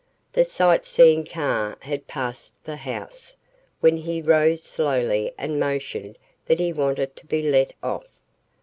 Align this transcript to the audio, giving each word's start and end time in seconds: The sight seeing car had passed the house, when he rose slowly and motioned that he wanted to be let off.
The 0.33 0.43
sight 0.45 0.83
seeing 0.83 1.25
car 1.25 1.77
had 1.81 2.07
passed 2.07 2.55
the 2.63 2.75
house, 2.77 3.35
when 3.81 3.97
he 3.97 4.19
rose 4.19 4.63
slowly 4.63 5.31
and 5.37 5.59
motioned 5.59 6.17
that 6.47 6.59
he 6.59 6.73
wanted 6.73 7.15
to 7.17 7.25
be 7.27 7.43
let 7.43 7.73
off. 7.83 8.07